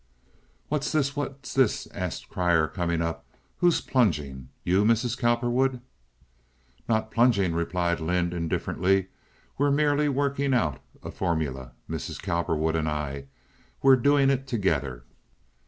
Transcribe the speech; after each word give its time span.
"What's 0.67 0.91
this? 0.91 1.15
What's 1.15 1.53
this?" 1.53 1.85
asked 1.93 2.27
Grier, 2.27 2.67
coming 2.67 3.03
up. 3.03 3.23
"Who's 3.57 3.81
plunging? 3.81 4.49
You, 4.63 4.83
Mrs. 4.83 5.15
Cowperwood?" 5.15 5.79
"Not 6.89 7.11
plunging," 7.11 7.53
replied 7.53 7.99
Lynde, 7.99 8.33
indifferently. 8.33 9.09
"We're 9.59 9.69
merely 9.69 10.09
working 10.09 10.55
out 10.55 10.79
a 11.03 11.11
formula—Mrs. 11.11 12.19
Cowperwood 12.19 12.75
and 12.75 12.89
I. 12.89 13.27
We're 13.83 13.95
doing 13.95 14.31
it 14.31 14.47
together." 14.47 15.03